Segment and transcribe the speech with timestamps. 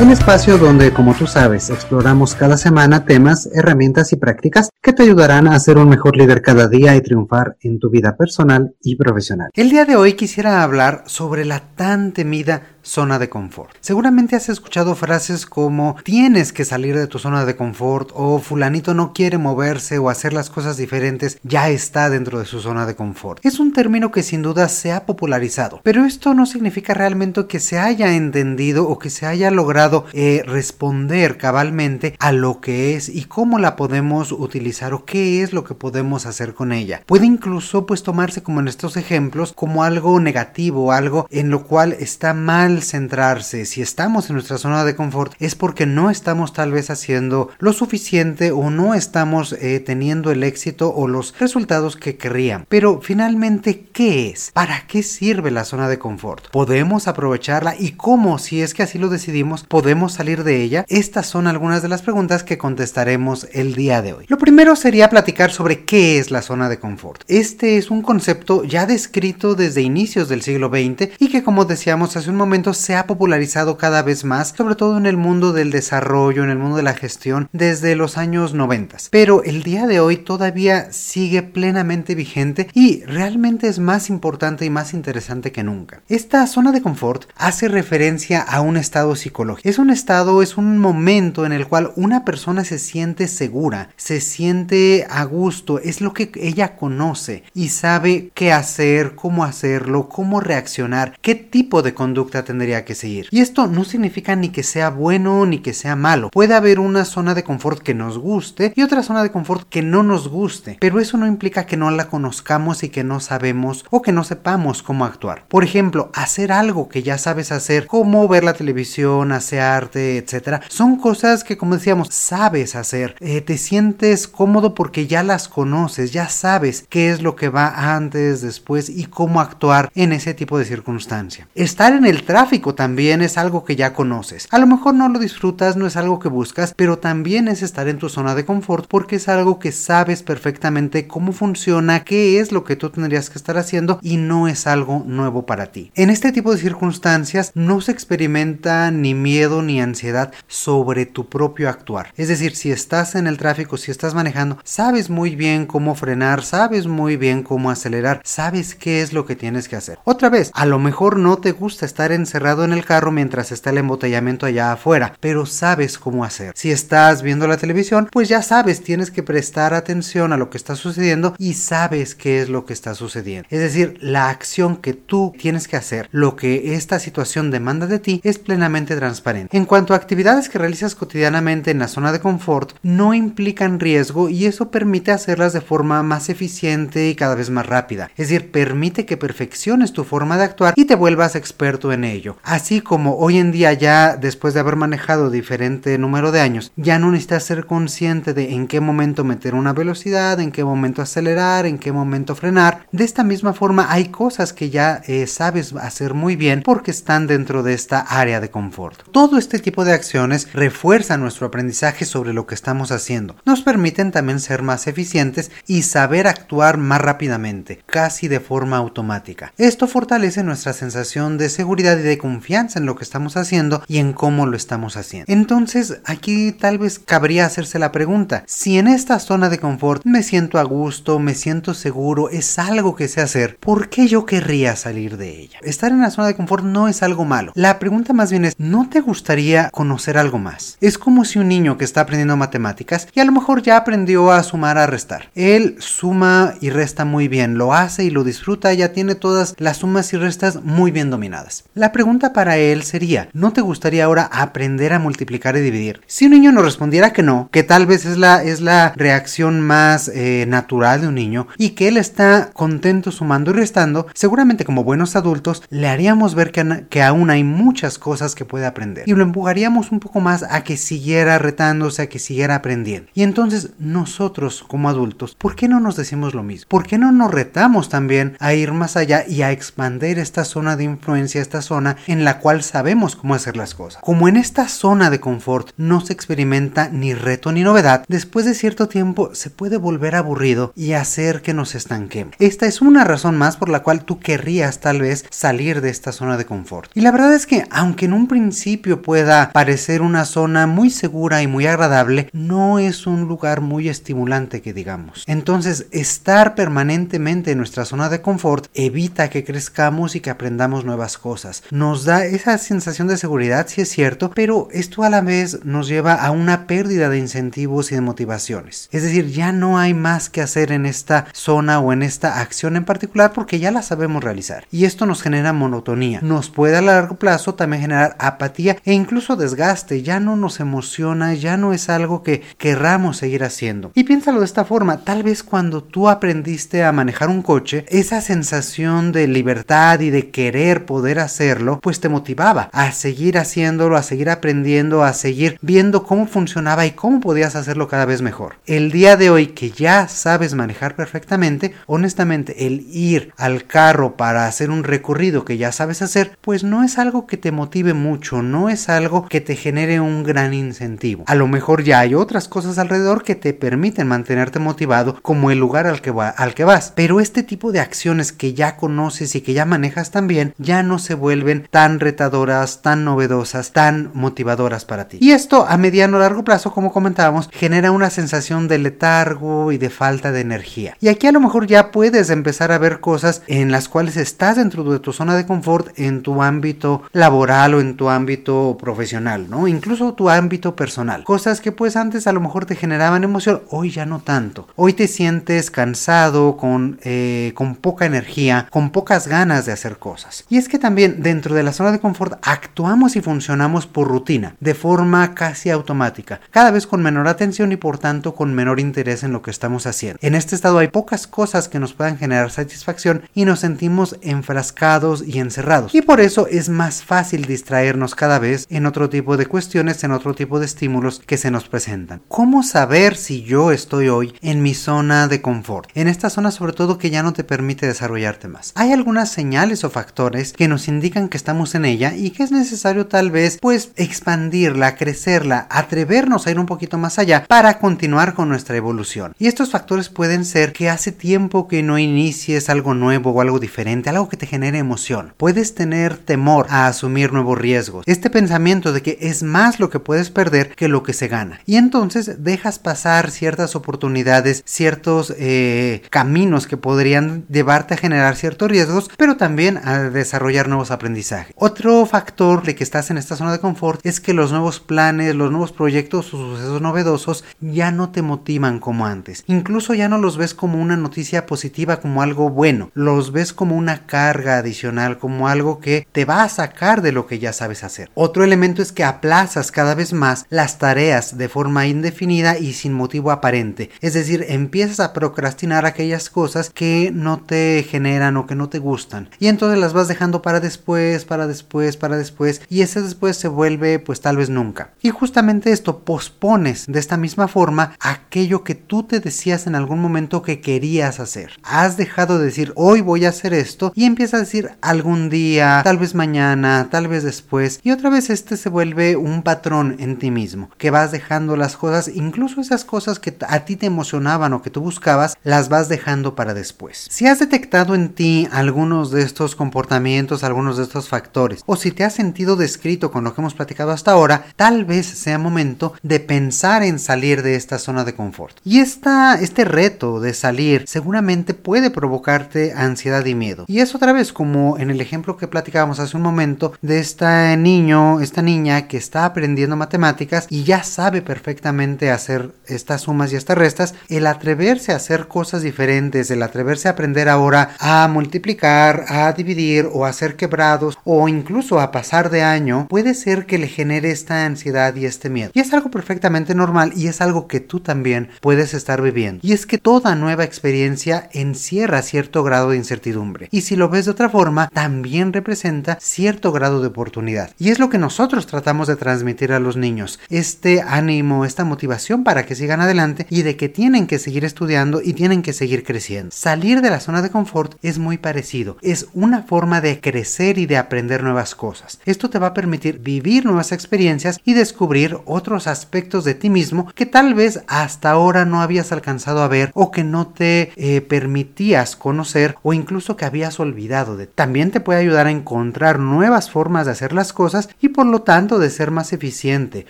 [0.00, 5.02] Un espacio donde, como tú sabes, exploramos cada semana temas, herramientas y prácticas que te
[5.02, 8.94] ayudarán a ser un mejor líder cada día y triunfar en tu vida personal y
[8.94, 9.50] profesional.
[9.54, 13.70] El día de hoy quisiera hablar sobre la tan temida zona de confort.
[13.80, 18.94] Seguramente has escuchado frases como tienes que salir de tu zona de confort o fulanito
[18.94, 22.94] no quiere moverse o hacer las cosas diferentes, ya está dentro de su zona de
[22.94, 23.44] confort.
[23.44, 27.60] Es un término que sin duda se ha popularizado, pero esto no significa realmente que
[27.60, 33.08] se haya entendido o que se haya logrado eh, responder cabalmente a lo que es
[33.08, 37.02] y cómo la podemos utilizar o qué es lo que podemos hacer con ella.
[37.06, 41.94] Puede incluso pues tomarse como en estos ejemplos como algo negativo, algo en lo cual
[41.98, 46.72] está mal centrarse, si estamos en nuestra zona de confort, es porque no estamos tal
[46.72, 52.16] vez haciendo lo suficiente o no estamos eh, teniendo el éxito o los resultados que
[52.16, 52.66] querrían.
[52.68, 54.50] Pero finalmente, ¿qué es?
[54.52, 56.48] ¿Para qué sirve la zona de confort?
[56.50, 59.64] ¿Podemos aprovecharla y cómo, si es que así lo decidimos,
[60.08, 60.84] salir de ella?
[60.88, 64.24] Estas son algunas de las preguntas que contestaremos el día de hoy.
[64.28, 67.22] Lo primero sería platicar sobre qué es la zona de confort.
[67.28, 72.16] Este es un concepto ya descrito desde inicios del siglo XX y que como decíamos
[72.16, 75.70] hace un momento se ha popularizado cada vez más, sobre todo en el mundo del
[75.70, 78.96] desarrollo, en el mundo de la gestión, desde los años 90.
[79.10, 84.70] Pero el día de hoy todavía sigue plenamente vigente y realmente es más importante y
[84.70, 86.02] más interesante que nunca.
[86.08, 89.67] Esta zona de confort hace referencia a un estado psicológico.
[89.68, 94.22] Es un estado, es un momento en el cual una persona se siente segura, se
[94.22, 100.40] siente a gusto, es lo que ella conoce y sabe qué hacer, cómo hacerlo, cómo
[100.40, 103.28] reaccionar, qué tipo de conducta tendría que seguir.
[103.30, 106.30] Y esto no significa ni que sea bueno ni que sea malo.
[106.30, 109.82] Puede haber una zona de confort que nos guste y otra zona de confort que
[109.82, 113.84] no nos guste, pero eso no implica que no la conozcamos y que no sabemos
[113.90, 115.44] o que no sepamos cómo actuar.
[115.46, 120.96] Por ejemplo, hacer algo que ya sabes hacer, como ver la televisión, hacer etcétera, son
[120.96, 123.16] cosas que como decíamos, sabes hacer.
[123.20, 127.94] Eh, te sientes cómodo porque ya las conoces, ya sabes qué es lo que va
[127.94, 131.48] antes, después y cómo actuar en ese tipo de circunstancia.
[131.54, 134.46] Estar en el tráfico también es algo que ya conoces.
[134.50, 137.88] A lo mejor no lo disfrutas, no es algo que buscas, pero también es estar
[137.88, 142.52] en tu zona de confort porque es algo que sabes perfectamente cómo funciona, qué es
[142.52, 145.90] lo que tú tendrías que estar haciendo y no es algo nuevo para ti.
[145.94, 151.68] En este tipo de circunstancias no se experimenta ni miedo ni ansiedad sobre tu propio
[151.68, 152.12] actuar.
[152.16, 156.42] Es decir, si estás en el tráfico, si estás manejando, sabes muy bien cómo frenar,
[156.44, 159.98] sabes muy bien cómo acelerar, sabes qué es lo que tienes que hacer.
[160.04, 163.70] Otra vez, a lo mejor no te gusta estar encerrado en el carro mientras está
[163.70, 166.52] el embotellamiento allá afuera, pero sabes cómo hacer.
[166.54, 170.58] Si estás viendo la televisión, pues ya sabes, tienes que prestar atención a lo que
[170.58, 173.48] está sucediendo y sabes qué es lo que está sucediendo.
[173.50, 177.98] Es decir, la acción que tú tienes que hacer, lo que esta situación demanda de
[177.98, 179.27] ti, es plenamente transparente.
[179.36, 184.28] En cuanto a actividades que realizas cotidianamente en la zona de confort, no implican riesgo
[184.28, 188.10] y eso permite hacerlas de forma más eficiente y cada vez más rápida.
[188.16, 192.36] Es decir, permite que perfecciones tu forma de actuar y te vuelvas experto en ello.
[192.42, 196.98] Así como hoy en día ya después de haber manejado diferente número de años, ya
[196.98, 201.66] no necesitas ser consciente de en qué momento meter una velocidad, en qué momento acelerar,
[201.66, 202.86] en qué momento frenar.
[202.92, 207.26] De esta misma forma hay cosas que ya eh, sabes hacer muy bien porque están
[207.26, 209.02] dentro de esta área de confort.
[209.18, 213.34] Todo este tipo de acciones refuerzan nuestro aprendizaje sobre lo que estamos haciendo.
[213.44, 219.52] Nos permiten también ser más eficientes y saber actuar más rápidamente, casi de forma automática.
[219.58, 223.98] Esto fortalece nuestra sensación de seguridad y de confianza en lo que estamos haciendo y
[223.98, 225.32] en cómo lo estamos haciendo.
[225.32, 230.22] Entonces, aquí tal vez cabría hacerse la pregunta, si en esta zona de confort me
[230.22, 234.76] siento a gusto, me siento seguro, es algo que sé hacer, ¿por qué yo querría
[234.76, 235.58] salir de ella?
[235.62, 237.50] Estar en la zona de confort no es algo malo.
[237.56, 240.76] La pregunta más bien es, ¿no te gustaría conocer algo más?
[240.82, 244.30] Es como si un niño que está aprendiendo matemáticas y a lo mejor ya aprendió
[244.30, 245.30] a sumar, a restar.
[245.34, 249.78] Él suma y resta muy bien, lo hace y lo disfruta, ya tiene todas las
[249.78, 251.64] sumas y restas muy bien dominadas.
[251.72, 256.02] La pregunta para él sería, ¿no te gustaría ahora aprender a multiplicar y dividir?
[256.06, 259.62] Si un niño nos respondiera que no, que tal vez es la, es la reacción
[259.62, 264.66] más eh, natural de un niño y que él está contento sumando y restando, seguramente
[264.66, 268.97] como buenos adultos le haríamos ver que, que aún hay muchas cosas que puede aprender
[269.06, 273.10] Y lo empujaríamos un poco más a que siguiera retándose, a que siguiera aprendiendo.
[273.14, 276.68] Y entonces nosotros como adultos, ¿por qué no nos decimos lo mismo?
[276.68, 280.76] ¿Por qué no nos retamos también a ir más allá y a expandir esta zona
[280.76, 284.02] de influencia, esta zona en la cual sabemos cómo hacer las cosas?
[284.02, 288.54] Como en esta zona de confort no se experimenta ni reto ni novedad, después de
[288.54, 292.34] cierto tiempo se puede volver aburrido y hacer que nos estanquemos.
[292.38, 296.12] Esta es una razón más por la cual tú querrías tal vez salir de esta
[296.12, 296.90] zona de confort.
[296.94, 301.42] Y la verdad es que aunque en un principio pueda parecer una zona muy segura
[301.42, 305.24] y muy agradable, no es un lugar muy estimulante que digamos.
[305.26, 311.18] Entonces, estar permanentemente en nuestra zona de confort evita que crezcamos y que aprendamos nuevas
[311.18, 311.62] cosas.
[311.70, 315.88] Nos da esa sensación de seguridad, si es cierto, pero esto a la vez nos
[315.88, 318.88] lleva a una pérdida de incentivos y de motivaciones.
[318.92, 322.76] Es decir, ya no hay más que hacer en esta zona o en esta acción
[322.76, 324.66] en particular porque ya la sabemos realizar.
[324.70, 326.20] Y esto nos genera monotonía.
[326.22, 330.02] Nos puede a largo plazo también generar apatía e incluso desgaste.
[330.02, 333.92] Ya no nos emociona, ya no es algo que querramos seguir haciendo.
[333.94, 338.20] Y piénsalo de esta forma, tal vez cuando tú aprendiste a manejar un coche, esa
[338.20, 344.02] sensación de libertad y de querer poder hacerlo, pues te motivaba a seguir haciéndolo, a
[344.02, 348.56] seguir aprendiendo, a seguir viendo cómo funcionaba y cómo podías hacerlo cada vez mejor.
[348.66, 354.46] El día de hoy que ya sabes manejar perfectamente, honestamente el ir al carro para
[354.46, 358.42] hacer un recorrido que ya sabes hacer, pues no es algo que te motive mucho,
[358.42, 361.24] no es algo que te genere un gran incentivo.
[361.26, 365.58] A lo mejor ya hay otras cosas alrededor que te permiten mantenerte motivado, como el
[365.58, 369.40] lugar al que, al que vas, pero este tipo de acciones que ya conoces y
[369.40, 375.08] que ya manejas también, ya no se vuelven tan retadoras, tan novedosas, tan motivadoras para
[375.08, 375.18] ti.
[375.20, 379.78] Y esto a mediano o largo plazo, como comentábamos, genera una sensación de letargo y
[379.78, 380.96] de falta de energía.
[381.00, 384.56] Y aquí a lo mejor ya puedes empezar a ver cosas en las cuales estás
[384.56, 389.48] dentro de tu zona de confort en tu ámbito laboral o en tu ámbito profesional,
[389.48, 389.68] ¿no?
[389.68, 391.24] Incluso tu ámbito personal.
[391.24, 394.68] Cosas que pues antes a lo mejor te generaban emoción, hoy ya no tanto.
[394.76, 400.44] Hoy te sientes cansado, con, eh, con poca energía, con pocas ganas de hacer cosas.
[400.48, 404.54] Y es que también dentro de la zona de confort actuamos y funcionamos por rutina,
[404.60, 409.22] de forma casi automática, cada vez con menor atención y por tanto con menor interés
[409.22, 410.18] en lo que estamos haciendo.
[410.22, 415.24] En este estado hay pocas cosas que nos puedan generar satisfacción y nos sentimos enfrascados
[415.26, 415.94] y encerrados.
[415.94, 420.12] Y por eso es más fácil distraernos cada vez en otro tipo de cuestiones, en
[420.12, 422.22] otro tipo de estímulos que se nos presentan.
[422.28, 425.90] ¿Cómo saber si yo estoy hoy en mi zona de confort?
[425.94, 428.72] En esta zona sobre todo que ya no te permite desarrollarte más.
[428.74, 432.52] Hay algunas señales o factores que nos indican que estamos en ella y que es
[432.52, 438.34] necesario tal vez pues expandirla, crecerla, atrevernos a ir un poquito más allá para continuar
[438.34, 439.34] con nuestra evolución.
[439.38, 443.58] Y estos factores pueden ser que hace tiempo que no inicies algo nuevo o algo
[443.58, 445.32] diferente, algo que te genere emoción.
[445.36, 448.04] Puedes tener temor a asumir nuevos riesgos.
[448.06, 451.60] Este pensamiento de que es más lo que puedes perder que lo que se gana.
[451.66, 458.70] Y entonces dejas pasar ciertas oportunidades, ciertos eh, caminos que podrían llevarte a generar ciertos
[458.70, 461.54] riesgos, pero también a desarrollar nuevos aprendizajes.
[461.56, 465.34] Otro factor de que estás en esta zona de confort es que los nuevos planes,
[465.34, 469.44] los nuevos proyectos o sucesos novedosos ya no te motivan como antes.
[469.46, 472.90] Incluso ya no los ves como una noticia positiva, como algo bueno.
[472.94, 477.26] Los ves como una carga adicional, como algo que te va a sacar de lo
[477.26, 478.10] que ya sabes hacer.
[478.20, 482.92] Otro elemento es que aplazas cada vez más las tareas de forma indefinida y sin
[482.92, 483.90] motivo aparente.
[484.00, 488.80] Es decir, empiezas a procrastinar aquellas cosas que no te generan o que no te
[488.80, 489.30] gustan.
[489.38, 492.60] Y entonces las vas dejando para después, para después, para después.
[492.68, 494.90] Y ese después se vuelve pues tal vez nunca.
[495.00, 500.00] Y justamente esto pospones de esta misma forma aquello que tú te decías en algún
[500.00, 501.52] momento que querías hacer.
[501.62, 505.82] Has dejado de decir hoy voy a hacer esto y empiezas a decir algún día,
[505.84, 507.78] tal vez mañana, tal vez después.
[507.84, 511.76] Y otra vez este se vuelve un patrón en ti mismo, que vas dejando las
[511.76, 515.88] cosas, incluso esas cosas que a ti te emocionaban o que tú buscabas, las vas
[515.88, 517.06] dejando para después.
[517.10, 521.90] Si has detectado en ti algunos de estos comportamientos, algunos de estos factores, o si
[521.90, 525.94] te has sentido descrito con lo que hemos platicado hasta ahora, tal vez sea momento
[526.02, 528.56] de pensar en salir de esta zona de confort.
[528.64, 533.64] Y esta, este reto de salir seguramente puede provocarte ansiedad y miedo.
[533.68, 537.56] Y es otra vez como en el ejemplo que platicábamos hace un momento de este
[537.56, 543.36] niño, esta niña que está aprendiendo matemáticas y ya sabe perfectamente hacer estas sumas y
[543.36, 549.04] estas restas, el atreverse a hacer cosas diferentes, el atreverse a aprender ahora a multiplicar,
[549.08, 553.58] a dividir o a hacer quebrados o incluso a pasar de año, puede ser que
[553.58, 555.50] le genere esta ansiedad y este miedo.
[555.54, 559.40] Y es algo perfectamente normal y es algo que tú también puedes estar viviendo.
[559.42, 563.48] Y es que toda nueva experiencia encierra cierto grado de incertidumbre.
[563.50, 567.50] Y si lo ves de otra forma, también representa cierto grado de oportunidad.
[567.58, 572.24] Y es lo que nosotros tratamos de transmitir a los niños, este ánimo, esta motivación
[572.24, 575.84] para que sigan adelante y de que tienen que seguir estudiando y tienen que seguir
[575.84, 576.30] creciendo.
[576.34, 580.66] Salir de la zona de confort es muy parecido, es una forma de crecer y
[580.66, 582.00] de aprender nuevas cosas.
[582.04, 586.90] Esto te va a permitir vivir nuevas experiencias y descubrir otros aspectos de ti mismo
[586.94, 591.00] que tal vez hasta ahora no habías alcanzado a ver o que no te eh,
[591.00, 594.26] permitías conocer o incluso que habías olvidado de.
[594.26, 598.22] También te puede ayudar a encontrar nuevas formas de hacer las cosas y por lo
[598.22, 599.86] tanto de ser más eficiente,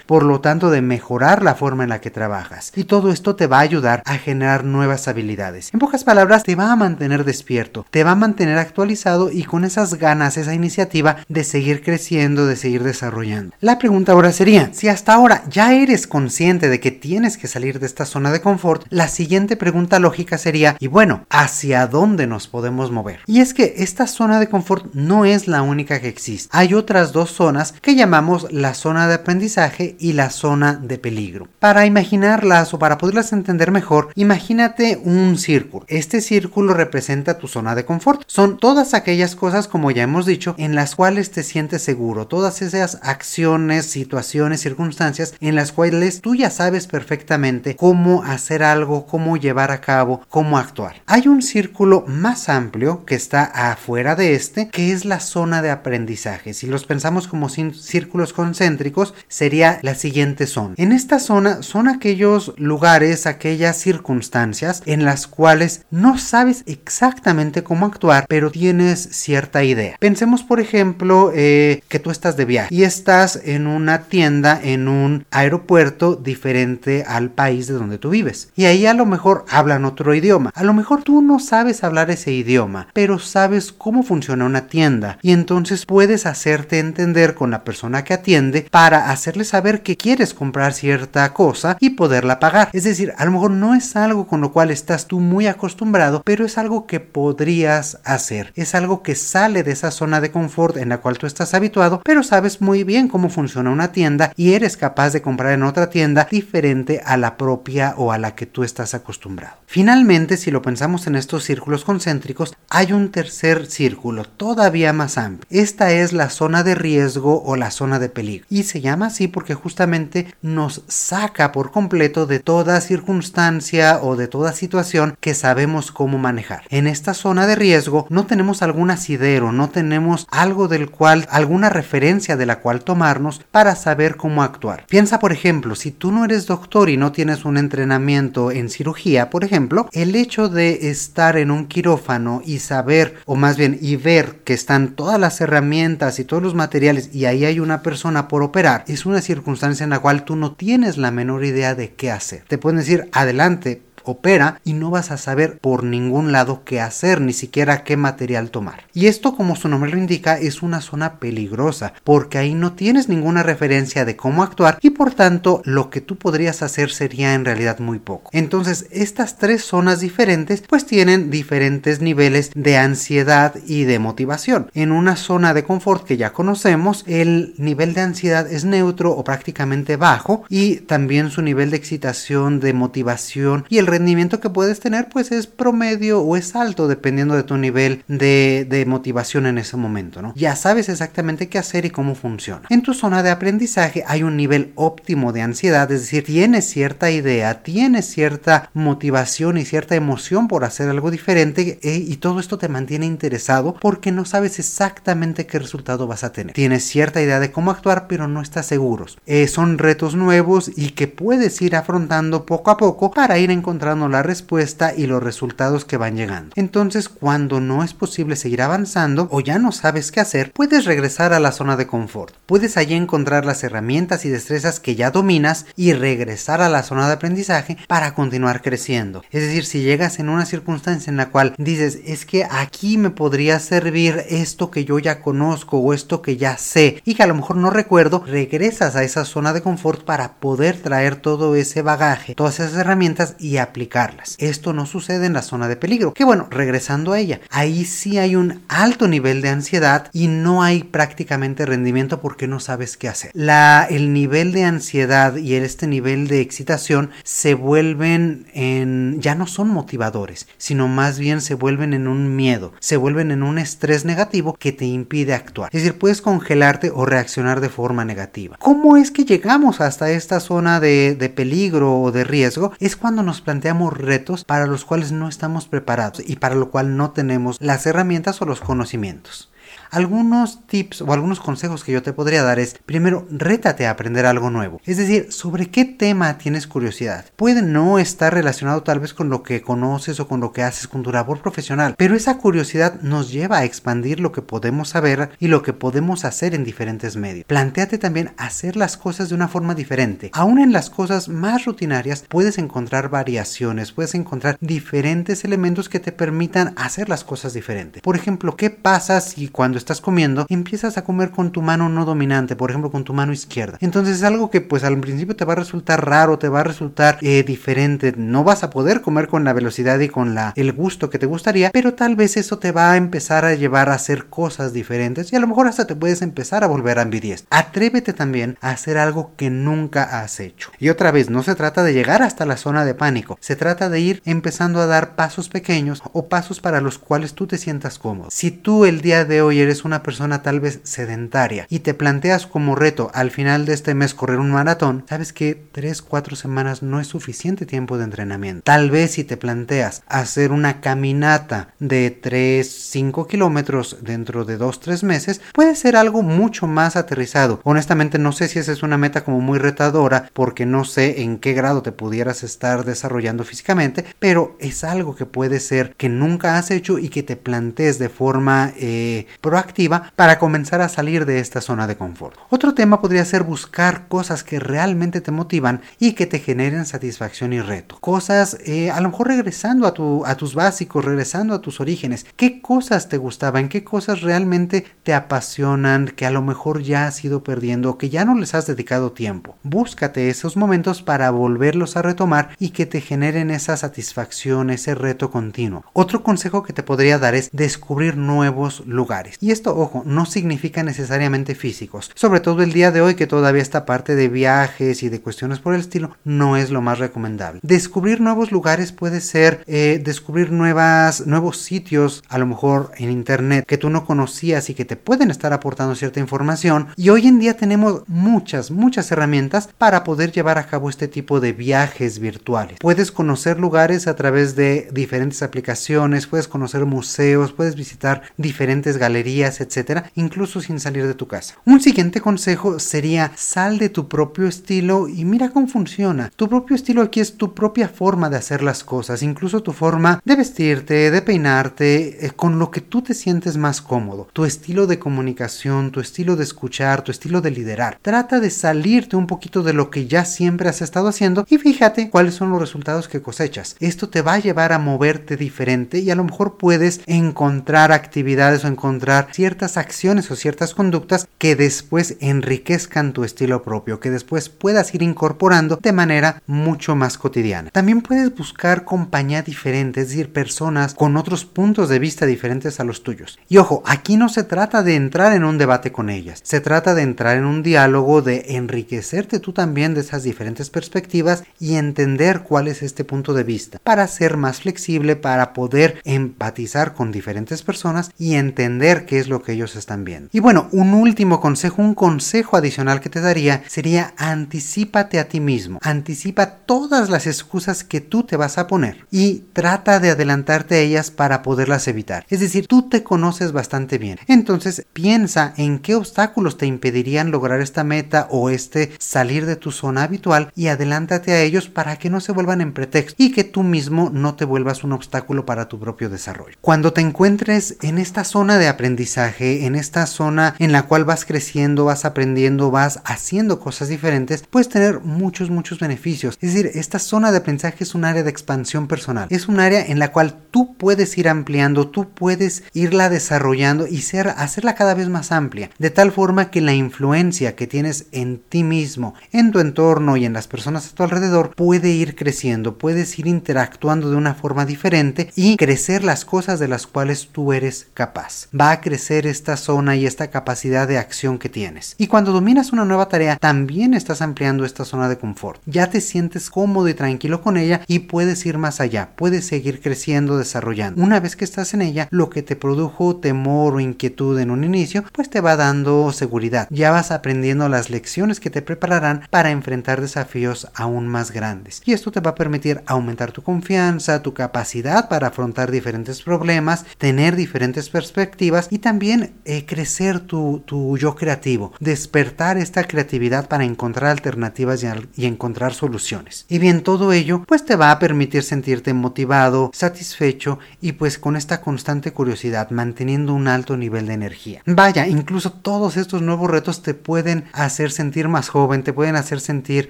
[0.07, 2.73] por lo tanto de mejorar la forma en la que trabajas.
[2.76, 5.71] Y todo esto te va a ayudar a generar nuevas habilidades.
[5.73, 9.64] En pocas palabras, te va a mantener despierto, te va a mantener actualizado y con
[9.64, 13.54] esas ganas, esa iniciativa de seguir creciendo, de seguir desarrollando.
[13.61, 17.80] La pregunta ahora sería, si hasta ahora ya eres consciente de que tienes que salir
[17.80, 22.49] de esta zona de confort, la siguiente pregunta lógica sería, y bueno, ¿hacia dónde nos
[22.49, 23.21] podemos mover?
[23.26, 26.49] Y es que esta zona de confort no es la única que existe.
[26.52, 31.49] Hay otras dos zonas que llamamos la zona de aprendizaje y la zona de peligro.
[31.58, 35.85] Para imaginarlas o para poderlas entender mejor, imagínate un círculo.
[35.88, 38.23] Este círculo representa tu zona de confort.
[38.26, 42.26] Son todas aquellas cosas, como ya hemos dicho, en las cuales te sientes seguro.
[42.26, 49.06] Todas esas acciones, situaciones, circunstancias en las cuales tú ya sabes perfectamente cómo hacer algo,
[49.06, 51.02] cómo llevar a cabo, cómo actuar.
[51.06, 55.70] Hay un círculo más amplio que está afuera de este, que es la zona de
[55.70, 56.54] aprendizaje.
[56.54, 60.75] Si los pensamos como círculos concéntricos, sería la siguiente zona.
[60.77, 67.87] En esta zona son aquellos lugares, aquellas circunstancias en las cuales no sabes exactamente cómo
[67.87, 69.97] actuar, pero tienes cierta idea.
[69.99, 74.88] Pensemos, por ejemplo, eh, que tú estás de viaje y estás en una tienda en
[74.88, 78.50] un aeropuerto diferente al país de donde tú vives.
[78.57, 80.50] Y ahí a lo mejor hablan otro idioma.
[80.55, 85.19] A lo mejor tú no sabes hablar ese idioma, pero sabes cómo funciona una tienda
[85.23, 90.35] y entonces puedes hacerte entender con la persona que atiende para hacerle saber que quieres
[90.35, 92.71] comprar cierta cosa y poderla pagar.
[92.73, 96.23] Es decir, a lo mejor no es algo con lo cual estás tú muy acostumbrado,
[96.25, 98.52] pero es algo que podrías hacer.
[98.55, 102.00] Es algo que sale de esa zona de confort en la cual tú estás habituado,
[102.05, 105.90] pero sabes muy bien cómo funciona una tienda y eres capaz de comprar en otra
[105.90, 109.57] tienda diferente a la propia o a la que tú estás acostumbrado.
[109.67, 115.47] Finalmente, si lo pensamos en estos círculos concéntricos, hay un tercer círculo todavía más amplio.
[115.50, 118.47] Esta es la zona de riesgo o la zona de peligro.
[118.50, 124.28] Y se llama así porque justamente nos saca por completo de toda circunstancia o de
[124.28, 126.62] toda situación que sabemos cómo manejar.
[126.71, 131.68] En esta zona de riesgo no tenemos algún asidero, no tenemos algo del cual, alguna
[131.71, 134.87] referencia de la cual tomarnos para saber cómo actuar.
[134.88, 139.30] Piensa, por ejemplo, si tú no eres doctor y no tienes un entrenamiento en cirugía,
[139.30, 143.97] por ejemplo, el hecho de estar en un quirófano y saber, o más bien, y
[143.97, 148.28] ver que están todas las herramientas y todos los materiales y ahí hay una persona
[148.28, 151.94] por operar, es una circunstancia en la cual tú no tienes la menor idea de
[151.94, 152.42] qué hacer.
[152.49, 157.21] Te pueden decir, adelante, opera y no vas a saber por ningún lado qué hacer,
[157.21, 158.85] ni siquiera qué material tomar.
[158.95, 163.09] Y esto, como su nombre lo indica, es una zona peligrosa, porque ahí no tienes
[163.09, 167.45] ninguna referencia de cómo actuar y por tanto lo que tú podrías hacer sería en
[167.45, 168.31] realidad muy poco.
[168.33, 174.71] Entonces, estas tres zonas diferentes pues tienen diferentes niveles de ansiedad y de motivación.
[174.75, 179.25] En una zona de confort que ya conocemos, el nivel de ansiedad es neutro o
[179.25, 184.81] prácticamente bajo y también su nivel de excitación, de motivación y el rendimiento que puedes
[184.81, 189.59] tener pues es promedio o es alto dependiendo de tu nivel de, de motivación en
[189.59, 190.33] ese momento, ¿no?
[190.37, 192.62] Ya sabes exactamente qué hacer y cómo funciona.
[192.71, 197.11] En tu zona de aprendizaje hay un nivel óptimo de ansiedad, es decir, tienes cierta
[197.11, 202.59] idea, tienes cierta motivación y cierta emoción por hacer algo diferente eh, y todo esto
[202.59, 206.55] te mantiene interesado porque no sabes exactamente qué resultado vas a tener.
[206.55, 209.19] Tienes cierta idea de cómo actuar pero no estás seguros.
[209.26, 213.77] Eh, son retos nuevos y que puedes ir afrontando poco a poco para ir encontrando
[213.78, 216.52] la respuesta y los resultados que van llegando.
[216.56, 221.32] Entonces, cuando no es posible seguir avanzando o ya no sabes qué hacer, puedes regresar
[221.32, 222.35] a la zona de confort.
[222.47, 227.06] Puedes allí encontrar las herramientas y destrezas que ya dominas y regresar a la zona
[227.06, 229.23] de aprendizaje para continuar creciendo.
[229.30, 233.11] Es decir, si llegas en una circunstancia en la cual dices, es que aquí me
[233.11, 237.26] podría servir esto que yo ya conozco o esto que ya sé y que a
[237.26, 241.82] lo mejor no recuerdo, regresas a esa zona de confort para poder traer todo ese
[241.82, 244.37] bagaje, todas esas herramientas y aplicarlas.
[244.38, 248.18] Esto no sucede en la zona de peligro, que bueno, regresando a ella, ahí sí
[248.18, 253.08] hay un alto nivel de ansiedad y no hay prácticamente rendimiento porque no sabes qué
[253.08, 253.32] hacer.
[253.34, 259.68] El nivel de ansiedad y este nivel de excitación se vuelven en, ya no son
[259.68, 264.56] motivadores, sino más bien se vuelven en un miedo, se vuelven en un estrés negativo
[264.58, 265.70] que te impide actuar.
[265.72, 268.56] Es decir, puedes congelarte o reaccionar de forma negativa.
[268.58, 272.72] ¿Cómo es que llegamos hasta esta zona de, de peligro o de riesgo?
[272.78, 273.58] Es cuando nos planteamos
[273.97, 278.41] retos para los cuales no estamos preparados y para lo cual no tenemos las herramientas
[278.43, 279.50] o los conocimientos.
[279.90, 284.26] Algunos tips o algunos consejos que yo te podría dar es, primero, rétate a aprender
[284.26, 284.80] algo nuevo.
[284.85, 287.25] Es decir, sobre qué tema tienes curiosidad.
[287.37, 290.88] Puede no estar relacionado tal vez con lo que conoces o con lo que haces
[290.88, 295.30] con tu labor profesional, pero esa curiosidad nos lleva a expandir lo que podemos saber
[295.38, 297.47] y lo que podemos hacer en diferentes medios.
[297.47, 300.30] Plantéate también hacer las cosas de una forma diferente.
[300.35, 306.12] Aún en las cosas más rutinarias puedes encontrar variaciones, puedes encontrar diferentes elementos que te
[306.12, 308.02] permitan hacer las cosas diferentes.
[308.02, 312.04] Por ejemplo, ¿qué pasa si cuando estás comiendo, empiezas a comer con tu mano no
[312.04, 313.78] dominante, por ejemplo con tu mano izquierda.
[313.80, 316.64] Entonces es algo que pues al principio te va a resultar raro, te va a
[316.64, 320.73] resultar eh, diferente, no vas a poder comer con la velocidad y con la, el
[320.73, 323.94] gusto que te gustaría, pero tal vez eso te va a empezar a llevar a
[323.94, 327.49] hacer cosas diferentes y a lo mejor hasta te puedes empezar a volver ambidiestro.
[327.50, 330.70] Atrévete también a hacer algo que nunca has hecho.
[330.78, 333.88] Y otra vez, no se trata de llegar hasta la zona de pánico, se trata
[333.88, 337.99] de ir empezando a dar pasos pequeños o pasos para los cuales tú te sientas
[337.99, 338.30] cómodo.
[338.30, 342.46] Si tú el día de hoy eres una persona tal vez sedentaria y te planteas
[342.46, 347.00] como reto al final de este mes correr un maratón, sabes que 3-4 semanas no
[347.00, 348.62] es suficiente tiempo de entrenamiento.
[348.64, 355.40] Tal vez si te planteas hacer una caminata de 3-5 kilómetros dentro de 2-3 meses,
[355.52, 357.60] puede ser algo mucho más aterrizado.
[357.64, 361.38] Honestamente no sé si esa es una meta como muy retadora porque no sé en
[361.38, 366.56] qué grado te pudieras estar desarrollando físicamente, pero es algo que puede ser que nunca
[366.56, 369.26] has hecho y que te plantees de forma eh,
[369.59, 372.37] activa para comenzar a salir de esta zona de confort.
[372.50, 377.53] Otro tema podría ser buscar cosas que realmente te motivan y que te generen satisfacción
[377.53, 377.99] y reto.
[378.00, 382.27] Cosas, eh, a lo mejor regresando a, tu, a tus básicos, regresando a tus orígenes.
[382.37, 383.69] ¿Qué cosas te gustaban?
[383.69, 386.09] ¿Qué cosas realmente te apasionan?
[386.09, 389.57] Que a lo mejor ya has ido perdiendo que ya no les has dedicado tiempo.
[389.62, 395.31] Búscate esos momentos para volverlos a retomar y que te generen esa satisfacción, ese reto
[395.31, 395.85] continuo.
[395.93, 399.37] Otro consejo que te podría dar es descubrir nuevos lugares.
[399.50, 402.11] Esto, ojo, no significa necesariamente físicos.
[402.14, 405.59] Sobre todo el día de hoy que todavía esta parte de viajes y de cuestiones
[405.59, 407.61] por el estilo no es lo más recomendable.
[407.62, 413.64] Descubrir nuevos lugares puede ser eh, descubrir nuevas, nuevos sitios, a lo mejor en internet,
[413.67, 416.88] que tú no conocías y que te pueden estar aportando cierta información.
[416.97, 421.40] Y hoy en día tenemos muchas, muchas herramientas para poder llevar a cabo este tipo
[421.40, 422.79] de viajes virtuales.
[422.81, 429.38] Puedes conocer lugares a través de diferentes aplicaciones, puedes conocer museos, puedes visitar diferentes galerías,
[429.46, 431.55] etcétera, incluso sin salir de tu casa.
[431.64, 436.31] Un siguiente consejo sería sal de tu propio estilo y mira cómo funciona.
[436.35, 440.20] Tu propio estilo aquí es tu propia forma de hacer las cosas, incluso tu forma
[440.24, 444.29] de vestirte, de peinarte, eh, con lo que tú te sientes más cómodo.
[444.33, 447.98] Tu estilo de comunicación, tu estilo de escuchar, tu estilo de liderar.
[448.03, 452.11] Trata de salirte un poquito de lo que ya siempre has estado haciendo y fíjate
[452.11, 453.77] cuáles son los resultados que cosechas.
[453.81, 458.64] Esto te va a llevar a moverte diferente y a lo mejor puedes encontrar actividades
[458.64, 464.48] o encontrar ciertas acciones o ciertas conductas que después enriquezcan tu estilo propio, que después
[464.48, 467.70] puedas ir incorporando de manera mucho más cotidiana.
[467.70, 472.85] También puedes buscar compañía diferente, es decir, personas con otros puntos de vista diferentes a
[472.85, 473.38] los tuyos.
[473.48, 476.94] Y ojo, aquí no se trata de entrar en un debate con ellas, se trata
[476.94, 482.40] de entrar en un diálogo, de enriquecerte tú también de esas diferentes perspectivas y entender
[482.40, 487.62] cuál es este punto de vista, para ser más flexible, para poder empatizar con diferentes
[487.62, 490.29] personas y entender qué es lo que ellos están viendo.
[490.33, 495.40] Y bueno, un último consejo, un consejo adicional que te daría sería anticipate a ti
[495.40, 500.75] mismo, anticipa todas las excusas que tú te vas a poner y trata de adelantarte
[500.75, 502.27] a ellas para poderlas evitar.
[502.29, 504.18] Es decir, tú te conoces bastante bien.
[504.27, 509.73] Entonces piensa en qué obstáculos te impedirían lograr esta meta o este salir de tu
[509.73, 513.44] zona habitual y adelántate a ellos para que no se vuelvan en pretexto y que
[513.44, 516.59] tú mismo no te vuelvas un obstáculo para tu propio desarrollo.
[516.61, 521.24] Cuando te encuentres en esta zona de aprendizaje, en esta zona en la cual vas
[521.24, 526.37] creciendo, vas aprendiendo, vas haciendo cosas diferentes, puedes tener muchos, muchos beneficios.
[526.40, 529.28] Es decir, esta zona de aprendizaje es un área de expansión personal.
[529.30, 534.02] Es un área en la cual tú puedes ir ampliando, tú puedes irla desarrollando y
[534.02, 538.38] ser, hacerla cada vez más amplia, de tal forma que la influencia que tienes en
[538.38, 542.78] ti mismo, en tu entorno y en las personas a tu alrededor puede ir creciendo,
[542.78, 547.52] puedes ir interactuando de una forma diferente y crecer las cosas de las cuales tú
[547.52, 548.48] eres capaz.
[548.58, 551.94] Va a crecer esta zona y esta capacidad de acción que tienes.
[551.98, 555.61] Y cuando dominas una nueva tarea, también estás ampliando esta zona de confort.
[555.66, 559.83] Ya te sientes cómodo y tranquilo con ella y puedes ir más allá, puedes seguir
[559.83, 561.03] creciendo, desarrollando.
[561.03, 564.64] Una vez que estás en ella, lo que te produjo temor o inquietud en un
[564.64, 566.66] inicio, pues te va dando seguridad.
[566.70, 571.83] Ya vas aprendiendo las lecciones que te prepararán para enfrentar desafíos aún más grandes.
[571.85, 576.87] Y esto te va a permitir aumentar tu confianza, tu capacidad para afrontar diferentes problemas,
[576.96, 583.64] tener diferentes perspectivas y también eh, crecer tu, tu, yo creativo, despertar esta creatividad para
[583.64, 584.87] encontrar alternativas y,
[585.17, 586.47] y encontrar soluciones.
[586.49, 591.37] Y bien, todo ello pues te va a permitir sentirte motivado, satisfecho y pues con
[591.37, 594.62] esta constante curiosidad, manteniendo un alto nivel de energía.
[594.67, 599.41] Vaya, incluso todos estos nuevos retos te pueden hacer sentir más joven, te pueden hacer
[599.41, 599.88] sentir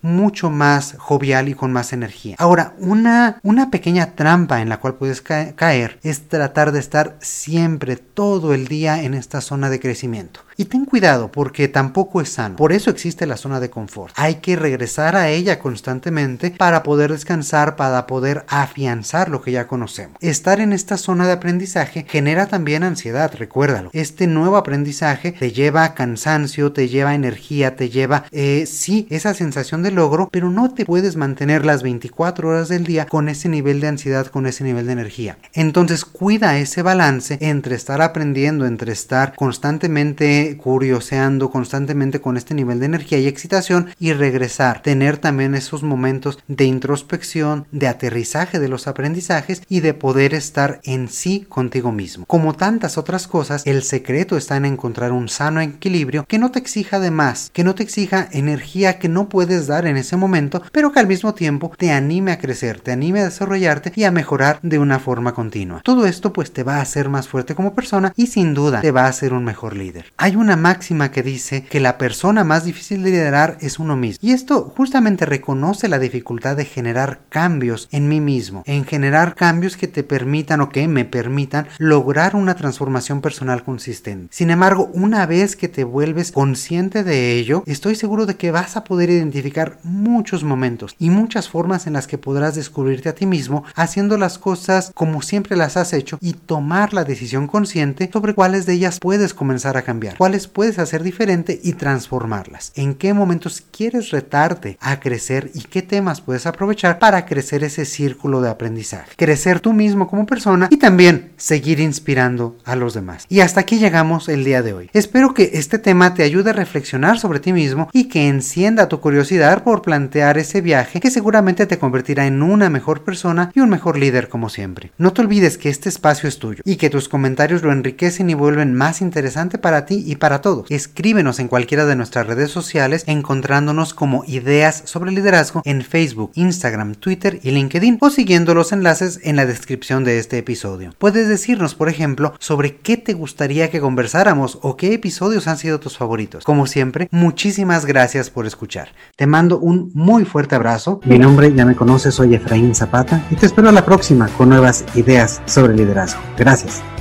[0.03, 2.37] mucho más jovial y con más energía.
[2.39, 7.97] Ahora, una, una pequeña trampa en la cual puedes caer es tratar de estar siempre,
[7.97, 10.41] todo el día en esta zona de crecimiento.
[10.61, 12.57] Y ten cuidado porque tampoco es sano.
[12.57, 14.13] Por eso existe la zona de confort.
[14.17, 19.69] Hay que regresar a ella constantemente para poder descansar, para poder afianzar lo que ya
[19.69, 20.17] conocemos.
[20.21, 23.91] Estar en esta zona de aprendizaje genera también ansiedad, recuérdalo.
[23.93, 29.35] Este nuevo aprendizaje te lleva a cansancio, te lleva energía, te lleva, eh, sí, esa
[29.35, 33.49] sensación de logro, pero no te puedes mantener las 24 horas del día con ese
[33.49, 35.39] nivel de ansiedad, con ese nivel de energía.
[35.53, 42.81] Entonces cuida ese balance entre estar aprendiendo, entre estar constantemente curioseando constantemente con este nivel
[42.81, 48.69] de energía y excitación y regresar, tener también esos momentos de introspección, de aterrizaje de
[48.69, 52.25] los aprendizajes y de poder estar en sí contigo mismo.
[52.27, 56.59] Como tantas otras cosas, el secreto está en encontrar un sano equilibrio que no te
[56.59, 60.63] exija de más, que no te exija energía que no puedes dar en ese momento,
[60.73, 64.11] pero que al mismo tiempo te anime a crecer, te anime a desarrollarte y a
[64.11, 65.81] mejorar de una forma continua.
[65.83, 68.91] Todo esto pues te va a hacer más fuerte como persona y sin duda te
[68.91, 70.13] va a hacer un mejor líder.
[70.17, 74.19] Hay una máxima que dice que la persona más difícil de liderar es uno mismo.
[74.23, 79.77] Y esto justamente reconoce la dificultad de generar cambios en mí mismo, en generar cambios
[79.77, 84.29] que te permitan o que me permitan lograr una transformación personal consistente.
[84.31, 88.77] Sin embargo, una vez que te vuelves consciente de ello, estoy seguro de que vas
[88.77, 93.27] a poder identificar muchos momentos y muchas formas en las que podrás descubrirte a ti
[93.27, 98.35] mismo haciendo las cosas como siempre las has hecho y tomar la decisión consciente sobre
[98.35, 102.73] cuáles de ellas puedes comenzar a cambiar cuáles puedes hacer diferente y transformarlas.
[102.75, 107.87] En qué momentos quieres retarte a crecer y qué temas puedes aprovechar para crecer ese
[107.87, 109.13] círculo de aprendizaje.
[109.17, 113.25] Crecer tú mismo como persona y también seguir inspirando a los demás.
[113.31, 114.91] Y hasta aquí llegamos el día de hoy.
[114.93, 119.01] Espero que este tema te ayude a reflexionar sobre ti mismo y que encienda tu
[119.01, 123.71] curiosidad por plantear ese viaje que seguramente te convertirá en una mejor persona y un
[123.71, 124.93] mejor líder como siempre.
[124.99, 128.35] No te olvides que este espacio es tuyo y que tus comentarios lo enriquecen y
[128.35, 130.71] vuelven más interesante para ti y para todos.
[130.71, 136.95] Escríbenos en cualquiera de nuestras redes sociales encontrándonos como Ideas sobre Liderazgo en Facebook, Instagram,
[136.95, 140.95] Twitter y LinkedIn o siguiendo los enlaces en la descripción de este episodio.
[140.99, 145.81] Puedes decirnos, por ejemplo, sobre qué te gustaría que conversáramos o qué episodios han sido
[145.81, 146.45] tus favoritos.
[146.45, 148.89] Como siempre, muchísimas gracias por escuchar.
[149.17, 151.01] Te mando un muy fuerte abrazo.
[151.05, 154.49] Mi nombre ya me conoces, soy Efraín Zapata y te espero a la próxima con
[154.49, 156.21] nuevas ideas sobre liderazgo.
[156.37, 156.98] Gracias.